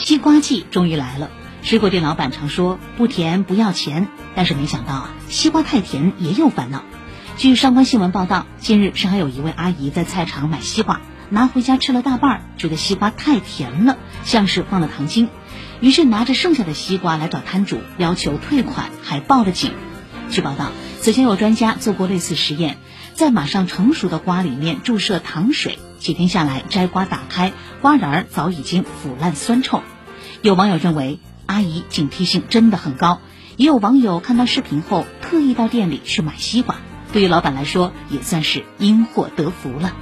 [0.00, 1.30] 西瓜季终于来了，
[1.62, 6.84] 水果店老板常说不甜不要钱，但是没想到啊，西瓜太甜也有烦恼。
[7.36, 15.28] 据上官新闻报道，近日上海有一位阿姨在菜场买西瓜，拿回家吃了大半，觉得西瓜太甜了，像是放了糖精，
[15.80, 19.72] 于是拿着剩下的西瓜来找摊主要求退款，还报了警。
[20.30, 20.70] 据报道，
[21.00, 22.78] 此前有专家做过类似实验，
[23.14, 25.78] 在马上成熟的瓜里面注射糖水。
[25.98, 27.52] 几天下来，摘瓜打开，
[27.82, 29.82] 瓜瓤儿早已经腐烂酸臭。
[30.40, 33.20] 有网友认为阿姨警惕性真的很高，
[33.56, 36.76] 也有网友看到视频后特意到店里去买西瓜。
[37.12, 39.92] 对于老板来说，也算是因祸得福了。